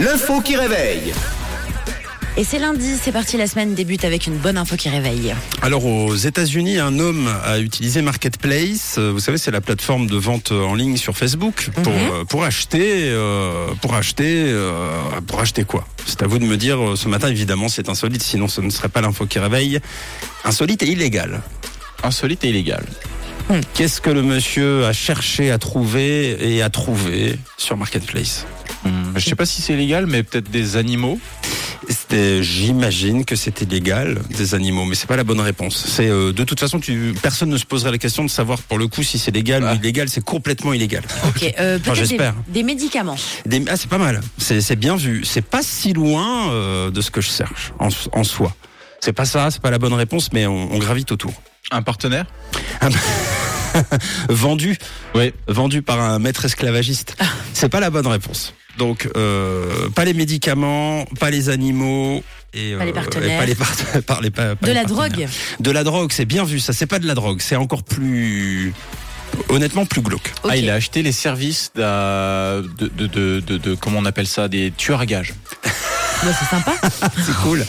L'info 0.00 0.40
qui 0.40 0.56
réveille. 0.56 1.12
Et 2.36 2.44
c'est 2.44 2.60
lundi, 2.60 2.94
c'est 3.02 3.10
parti, 3.10 3.36
la 3.36 3.48
semaine 3.48 3.74
débute 3.74 4.04
avec 4.04 4.28
une 4.28 4.36
bonne 4.36 4.56
info 4.56 4.76
qui 4.76 4.88
réveille. 4.88 5.34
Alors 5.60 5.84
aux 5.84 6.14
États-Unis, 6.14 6.78
un 6.78 6.98
homme 7.00 7.28
a 7.44 7.58
utilisé 7.58 8.00
Marketplace. 8.00 8.94
Euh, 8.98 9.10
Vous 9.12 9.18
savez, 9.18 9.38
c'est 9.38 9.50
la 9.50 9.60
plateforme 9.60 10.06
de 10.06 10.16
vente 10.16 10.52
en 10.52 10.74
ligne 10.76 10.96
sur 10.96 11.16
Facebook 11.16 11.68
pour 11.82 11.92
Mhm. 11.92 11.98
euh, 12.12 12.24
pour 12.24 12.44
acheter 12.44 13.08
euh, 13.10 13.68
pour 13.82 13.94
acheter 13.94 14.44
euh, 14.46 14.70
pour 15.26 15.40
acheter 15.40 15.64
quoi? 15.64 15.84
C'est 16.06 16.22
à 16.22 16.26
vous 16.28 16.38
de 16.38 16.44
me 16.44 16.56
dire. 16.56 16.78
euh, 16.80 16.96
Ce 16.96 17.08
matin, 17.08 17.28
évidemment, 17.28 17.68
c'est 17.68 17.88
insolite. 17.88 18.22
Sinon, 18.22 18.46
ce 18.46 18.60
ne 18.60 18.70
serait 18.70 18.88
pas 18.88 19.00
l'info 19.00 19.26
qui 19.26 19.40
réveille. 19.40 19.80
Insolite 20.44 20.82
et 20.84 20.88
illégal. 20.88 21.40
Insolite 22.04 22.44
et 22.44 22.50
illégal. 22.50 22.84
Qu'est-ce 23.74 24.00
que 24.00 24.10
le 24.10 24.22
monsieur 24.22 24.84
a 24.84 24.92
cherché 24.92 25.50
à 25.50 25.58
trouver 25.58 26.36
et 26.54 26.62
a 26.62 26.68
trouvé 26.70 27.36
sur 27.56 27.76
Marketplace? 27.78 28.46
Hum, 28.84 29.12
je 29.16 29.24
sais 29.24 29.34
pas 29.36 29.46
si 29.46 29.60
c'est 29.62 29.74
illégal, 29.74 30.06
mais 30.06 30.22
peut-être 30.22 30.50
des 30.50 30.76
animaux. 30.76 31.18
J'imagine 32.40 33.24
que 33.24 33.36
c'était 33.36 33.64
légal 33.64 34.18
des 34.36 34.54
animaux, 34.54 34.84
mais 34.84 34.94
c'est 34.94 35.06
pas 35.06 35.16
la 35.16 35.24
bonne 35.24 35.40
réponse. 35.40 35.84
C'est 35.86 36.08
euh, 36.08 36.32
de 36.32 36.44
toute 36.44 36.58
façon, 36.60 36.80
tu, 36.80 37.14
personne 37.22 37.48
ne 37.50 37.56
se 37.58 37.64
poserait 37.66 37.90
la 37.90 37.98
question 37.98 38.24
de 38.24 38.30
savoir 38.30 38.60
pour 38.62 38.78
le 38.78 38.88
coup 38.88 39.02
si 39.02 39.18
c'est 39.18 39.30
légal 39.30 39.62
Ah. 39.66 39.72
ou 39.72 39.76
illégal. 39.76 40.08
C'est 40.08 40.24
complètement 40.24 40.72
illégal. 40.72 41.02
Ok, 41.28 41.54
euh, 41.58 41.78
j'espère. 41.94 42.34
des 42.48 42.62
médicaments. 42.62 43.16
Des- 43.46 43.62
ah, 43.68 43.76
c'est 43.76 43.88
pas 43.90 43.98
mal. 43.98 44.20
C'est, 44.38 44.60
c'est 44.60 44.76
bien 44.76 44.96
vu. 44.96 45.24
C'est 45.24 45.44
pas 45.44 45.62
si 45.62 45.92
loin 45.92 46.50
euh, 46.52 46.90
de 46.90 47.00
ce 47.00 47.10
que 47.10 47.20
je 47.20 47.30
cherche 47.30 47.72
en, 47.78 47.88
en 48.12 48.24
soi. 48.24 48.54
C'est 49.00 49.12
pas 49.12 49.24
ça, 49.26 49.50
c'est 49.50 49.60
pas 49.62 49.70
la 49.70 49.78
bonne 49.78 49.92
réponse, 49.94 50.30
mais 50.32 50.46
on, 50.46 50.72
on 50.72 50.78
gravite 50.78 51.12
autour. 51.12 51.32
Un 51.70 51.82
partenaire? 51.82 52.24
Vendu, 54.28 54.76
Oui. 55.14 55.32
vendu 55.46 55.82
par 55.82 56.00
un 56.00 56.18
maître 56.18 56.44
esclavagiste. 56.44 57.16
C'est 57.52 57.68
pas 57.68 57.80
la 57.80 57.90
bonne 57.90 58.06
réponse. 58.06 58.54
Donc, 58.78 59.08
euh, 59.16 59.88
pas 59.90 60.04
les 60.04 60.14
médicaments, 60.14 61.04
pas 61.20 61.30
les 61.30 61.48
animaux. 61.50 62.22
Et, 62.54 62.74
Pas 62.76 62.84
les 62.86 62.92
partenaires. 62.92 63.30
et 63.36 63.38
pas 63.38 63.44
les 63.46 63.54
part- 63.54 64.02
par 64.06 64.20
les- 64.22 64.30
pas- 64.30 64.56
pas 64.56 64.66
De 64.66 64.72
les 64.72 64.78
la 64.78 64.84
drogue. 64.84 65.26
De 65.60 65.70
la 65.70 65.84
drogue, 65.84 66.10
c'est 66.12 66.24
bien 66.24 66.44
vu. 66.44 66.60
Ça, 66.60 66.72
c'est 66.72 66.86
pas 66.86 66.98
de 66.98 67.06
la 67.06 67.14
drogue. 67.14 67.40
C'est 67.42 67.56
encore 67.56 67.82
plus, 67.82 68.72
honnêtement, 69.50 69.84
plus 69.84 70.00
glauque. 70.00 70.32
Ah, 70.48 70.56
il 70.56 70.70
a 70.70 70.74
acheté 70.74 71.02
les 71.02 71.12
services 71.12 71.70
de, 71.74 72.62
de, 72.88 73.06
de, 73.06 73.40
de, 73.40 73.58
de- 73.58 73.74
comment 73.74 73.98
on 73.98 74.04
appelle 74.06 74.26
ça, 74.26 74.48
des 74.48 74.72
tueurs 74.76 75.00
à 75.00 75.06
gages. 75.06 75.34
Ouais, 76.24 76.32
c'est 76.36 76.46
sympa. 76.50 76.74
C'est 77.24 77.34
cool. 77.44 77.64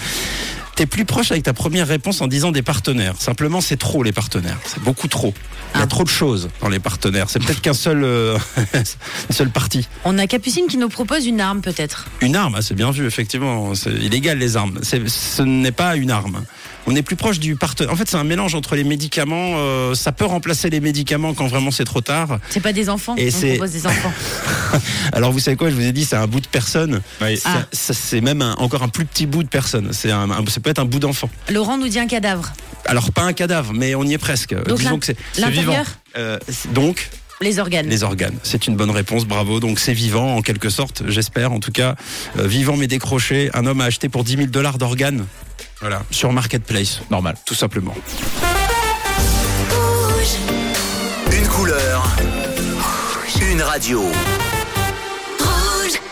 T'es 0.76 0.88
plus 0.88 1.06
proche 1.06 1.30
avec 1.30 1.44
ta 1.44 1.54
première 1.54 1.88
réponse 1.88 2.20
en 2.22 2.26
disant 2.26 2.52
des 2.52 2.64
partenaires. 2.64 3.14
Simplement, 3.20 3.62
c'est 3.62 3.78
trop 3.78 4.02
les 4.02 4.12
partenaires. 4.12 4.58
C'est 4.66 4.82
beaucoup 4.82 5.08
trop. 5.08 5.36
Il 5.76 5.78
y 5.78 5.82
a 5.82 5.84
Ah. 5.84 5.88
trop 5.88 6.04
de 6.04 6.10
choses 6.10 6.50
dans 6.62 6.70
les 6.70 6.80
partenaires. 6.80 7.30
C'est 7.30 7.40
peut-être 7.44 7.62
qu'un 7.62 7.74
seul, 7.74 8.04
euh, 8.04 8.38
une 8.74 9.36
seule 9.36 9.50
partie. 9.52 9.88
On 10.04 10.18
a 10.18 10.26
Capucine 10.28 10.66
qui 10.68 10.78
nous 10.78 10.90
propose 10.90 11.26
une 11.28 11.40
arme, 11.42 11.62
peut-être. 11.62 12.08
Une 12.22 12.36
arme, 12.36 12.56
ah, 12.58 12.62
c'est 12.62 12.74
bien 12.74 12.92
vu, 12.92 13.06
effectivement. 13.06 13.76
C'est 13.76 13.92
illégal 13.92 14.38
les 14.40 14.58
armes. 14.58 14.80
C'est- 14.82 15.08
Ce 15.08 15.42
n'est 15.44 15.72
pas 15.72 15.96
une 15.96 16.12
arme. 16.12 16.44
On 16.88 16.96
est 16.96 17.04
plus 17.04 17.16
proche 17.16 17.40
du 17.40 17.56
partenaire. 17.56 17.94
En 17.94 17.96
fait, 17.96 18.10
c'est 18.10 18.18
un 18.18 18.24
mélange 18.24 18.56
entre 18.56 18.76
les 18.76 18.84
médicaments. 18.84 19.54
euh, 19.58 19.94
ça 19.94 20.12
peut 20.12 20.26
remplacer 20.26 20.70
les 20.72 20.80
médicaments 20.80 21.34
quand 21.36 21.46
vraiment 21.48 21.70
c'est 21.72 21.84
trop 21.84 22.02
tard. 22.02 22.40
C'est 22.50 22.62
pas 22.62 22.74
des 22.74 22.90
enfants. 22.90 23.16
Et 23.18 23.28
on 23.28 23.38
c'est- 23.40 23.54
propose 23.56 23.72
des 23.72 23.86
enfants. 23.86 24.12
Alors, 25.14 25.32
vous 25.32 25.40
savez 25.40 25.56
quoi 25.58 25.70
Je 25.70 25.76
vous 25.76 25.82
ai 25.86 25.92
dit, 25.92 26.06
c'est 26.06 26.16
un 26.16 26.28
bout 26.28 26.40
de 26.42 26.48
personne. 26.48 27.02
Oui. 27.22 27.38
Ça- 27.38 27.50
Ah. 27.54 27.66
ça- 27.72 27.94
c'est 27.94 28.22
même 28.22 28.42
un- 28.42 28.56
encore 28.56 28.82
un 28.84 28.88
plus 28.90 29.06
petit 29.06 29.26
bout 29.28 29.44
de 29.44 29.50
personne. 29.50 29.90
C'est 29.92 30.12
un, 30.12 30.30
un- 30.32 30.46
ça 30.48 30.60
peut 30.62 30.70
être 30.70 30.80
un 30.80 30.86
bout 30.86 31.00
d'enfant. 31.00 31.30
Laurent 31.52 31.78
nous 31.78 31.88
dit 31.90 32.00
un 32.00 32.08
cadavre. 32.08 32.52
Alors 32.90 33.12
pas 33.12 33.22
un 33.22 33.34
cadavre, 33.34 33.72
mais 33.74 33.94
on 33.94 34.04
y 34.04 34.14
est 34.14 34.18
presque. 34.18 34.56
Donc 34.66 34.80
Disons 34.80 34.98
que 34.98 35.06
c'est 35.06 35.16
vivant. 35.36 35.74
L'intérieur, 35.74 35.86
euh, 36.18 36.40
donc 36.74 37.10
les 37.40 37.60
organes. 37.60 37.88
les 37.88 38.04
organes. 38.04 38.38
C'est 38.44 38.66
une 38.68 38.76
bonne 38.76 38.90
réponse, 38.90 39.26
bravo. 39.26 39.60
Donc 39.60 39.80
c'est 39.80 39.94
vivant 39.94 40.36
en 40.36 40.42
quelque 40.42 40.70
sorte, 40.70 41.04
j'espère. 41.08 41.52
En 41.52 41.60
tout 41.60 41.72
cas, 41.72 41.96
euh, 42.38 42.48
vivant 42.48 42.76
mais 42.78 42.88
décroché. 42.88 43.52
Un 43.54 43.66
homme 43.68 43.82
a 43.82 43.86
acheté 43.86 44.10
pour 44.10 44.24
10 44.24 44.36
000 44.38 44.48
dollars 44.48 44.80
d'organes. 44.80 45.26
Voilà, 45.82 46.04
sur 46.12 46.34
Marketplace, 46.34 47.02
Normal. 47.12 47.36
tout 47.46 47.56
simplement. 47.56 47.96
Une 51.32 51.48
couleur. 51.48 52.16
Une 53.52 53.62
radio. 53.62 54.04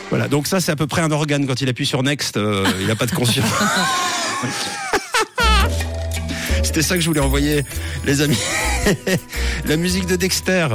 Voilà, 0.10 0.28
donc 0.28 0.48
ça 0.48 0.62
c'est 0.62 0.72
à 0.72 0.76
peu 0.76 0.88
près 0.88 1.02
un 1.02 1.12
organe 1.12 1.46
quand 1.48 1.60
il 1.60 1.68
appuie 1.68 1.86
sur 1.86 2.02
Next, 2.04 2.38
euh, 2.38 2.66
il 2.80 2.88
n'a 2.88 2.96
pas 2.96 3.08
de 3.08 3.12
conscience. 3.12 3.50
C'était 6.78 6.90
ça 6.90 6.96
que 6.96 7.02
je 7.02 7.08
voulais 7.08 7.22
envoyer, 7.22 7.64
les 8.06 8.22
amis. 8.22 8.38
la 9.66 9.78
musique 9.78 10.06
de 10.06 10.16
Dexter, 10.16 10.68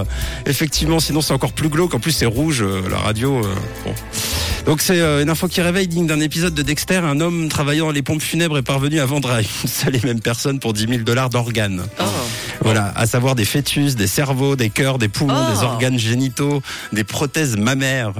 effectivement, 0.46 0.98
sinon 0.98 1.20
c'est 1.20 1.32
encore 1.32 1.52
plus 1.52 1.68
glauque. 1.68 1.94
En 1.94 2.00
plus, 2.00 2.10
c'est 2.10 2.26
rouge, 2.26 2.60
euh, 2.60 2.82
la 2.90 2.98
radio. 2.98 3.38
euh, 3.38 3.54
bon. 3.84 3.94
Donc 4.66 4.80
c'est 4.80 4.98
euh, 4.98 5.22
une 5.22 5.30
info 5.30 5.46
qui 5.46 5.60
réveille 5.60 5.86
digne 5.86 6.08
d'un 6.08 6.18
épisode 6.18 6.54
de 6.54 6.62
Dexter. 6.62 6.96
Un 6.96 7.20
homme 7.20 7.48
travaillant 7.48 7.86
dans 7.86 7.92
les 7.92 8.02
pompes 8.02 8.20
funèbres 8.20 8.58
est 8.58 8.62
parvenu 8.62 8.98
à 8.98 9.06
vendre 9.06 9.30
à 9.30 9.42
une 9.42 9.46
seule 9.68 9.94
et 9.94 10.00
même 10.04 10.18
personne 10.20 10.58
pour 10.58 10.72
10 10.72 10.88
000 10.88 11.02
dollars 11.02 11.30
d'organes. 11.30 11.84
Oh. 12.00 12.04
Voilà, 12.62 12.92
à 12.96 13.06
savoir 13.06 13.36
des 13.36 13.44
fœtus, 13.44 13.94
des 13.94 14.08
cerveaux, 14.08 14.56
des 14.56 14.70
cœurs, 14.70 14.98
des 14.98 15.08
poumons, 15.08 15.32
Oh. 15.48 15.54
des 15.56 15.62
organes 15.62 16.00
génitaux, 16.00 16.62
des 16.92 17.04
prothèses 17.04 17.56
mammaires, 17.56 18.12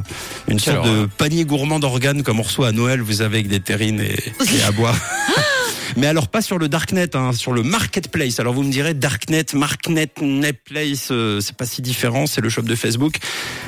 une 0.47 0.61
sorte 0.61 0.87
de 0.87 1.07
panier 1.19 1.45
gourmand 1.45 1.81
d'organes 1.81 2.23
comme 2.23 2.39
on 2.39 2.45
reçoit 2.45 2.69
à 2.69 2.73
Noël, 2.73 3.01
vous 3.01 3.23
avez 3.23 3.39
avec 3.39 3.49
des 3.49 3.59
terrines 3.61 4.01
et, 4.01 4.15
et 4.15 4.63
à 4.63 4.71
boire. 4.71 4.95
Mais 5.97 6.07
alors 6.07 6.29
pas 6.29 6.43
sur 6.43 6.59
le 6.59 6.69
darknet, 6.69 7.15
hein, 7.17 7.33
sur 7.33 7.53
le 7.53 7.63
marketplace. 7.63 8.41
Alors 8.41 8.55
vous 8.55 8.63
me 8.63 8.71
direz 8.71 8.95
darknet, 8.95 9.45
marknet, 9.55 10.09
netplace, 10.21 11.09
euh, 11.11 11.41
c'est 11.41 11.57
pas 11.57 11.67
si 11.67 11.83
différent, 11.83 12.27
c'est 12.27 12.41
le 12.41 12.49
shop 12.49 12.63
de 12.63 12.75
Facebook. 12.75 13.17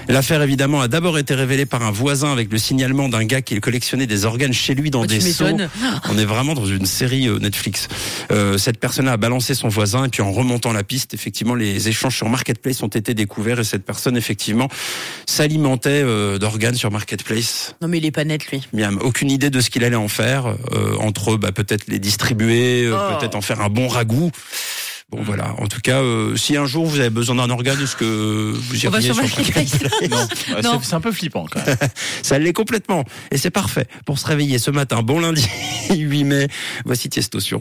L'affaire 0.09 0.43
évidemment 0.43 0.81
a 0.81 0.89
d'abord 0.89 1.19
été 1.19 1.35
révélée 1.35 1.67
par 1.67 1.83
un 1.83 1.91
voisin 1.91 2.33
avec 2.33 2.51
le 2.53 2.59
signalement 2.59 3.09
d'un 3.09 3.25
gars 3.25 3.43
qui 3.43 3.59
collectionnait 3.61 4.07
des 4.07 4.25
organes 4.25 4.53
chez 4.53 4.75
lui 4.75 4.91
dans 4.91 5.03
Oh, 5.03 5.07
des 5.07 5.21
seaux. 5.21 5.45
On 6.11 6.19
est 6.19 6.25
vraiment 6.25 6.55
dans 6.55 6.67
une 6.67 6.87
série 6.87 7.27
euh, 7.29 7.39
Netflix. 7.39 7.89
Euh, 8.31 8.59
cette 8.59 8.79
personne 8.79 9.09
a 9.09 9.17
balancé 9.17 9.55
son 9.55 9.69
voisin 9.69 10.05
et 10.05 10.09
puis 10.09 10.23
en 10.23 10.33
remontant 10.33 10.73
la 10.73 10.83
piste, 10.85 11.15
effectivement, 11.15 11.55
les 11.55 11.89
échanges 11.89 12.17
sur 12.17 12.29
Marketplace 12.29 12.83
ont 12.83 12.89
été 12.89 13.15
découverts 13.15 13.61
et 13.61 13.65
cette 13.65 13.85
personne, 13.85 14.17
effectivement, 14.17 14.69
s'alimentait 15.27 15.91
euh, 16.05 16.39
d'organes 16.39 16.75
sur 16.77 16.91
Marketplace. 16.91 17.75
Non, 17.83 17.89
mais 17.89 17.99
il 17.99 18.07
est 18.07 18.11
pas 18.11 18.25
net, 18.25 18.43
lui. 18.51 18.63
A 18.83 18.91
aucune 19.03 19.31
idée 19.31 19.51
de 19.51 19.61
ce 19.61 19.71
qu'il 19.71 19.85
allait 19.85 19.97
en 19.97 20.09
faire. 20.09 20.47
Euh, 20.73 20.97
entre 21.01 21.37
bah, 21.37 21.53
peut-être 21.53 21.85
les 21.89 21.99
distribuer, 21.99 22.85
euh, 22.87 22.95
Oh. 22.95 23.19
peut-être 23.19 23.35
en 23.35 23.41
faire 23.41 23.61
un 23.61 23.69
bon 23.69 23.89
ragoût. 23.89 24.31
Bon 25.15 25.23
voilà. 25.23 25.55
En 25.59 25.69
tout 25.69 25.81
cas, 25.81 26.03
euh, 26.03 26.35
si 26.35 26.57
un 26.57 26.67
jour 26.67 26.87
vous 26.87 26.99
avez 26.99 27.11
besoin 27.11 27.37
d'un 27.37 27.49
organe, 27.49 27.81
est-ce 27.81 27.95
que 27.95 28.53
vous 28.53 28.85
iriez 28.85 29.01
sur. 29.01 29.15
Non, 30.63 30.81
c'est 30.83 30.95
un 30.95 31.01
peu 31.01 31.13
flippant 31.13 31.47
quand 31.49 31.65
même. 31.65 31.77
Ça 32.23 32.39
l'est 32.41 32.53
complètement. 32.53 33.05
Et 33.31 33.39
c'est 33.39 33.51
parfait 33.51 33.87
pour 34.07 34.19
se 34.19 34.27
réveiller 34.27 34.59
ce 34.59 34.73
matin. 34.73 35.03
Bon 35.03 35.21
lundi 35.21 35.47
8 35.95 36.25
mai. 36.25 36.49
Voici 36.85 37.09
Tiesto 37.09 37.39
sur 37.39 37.53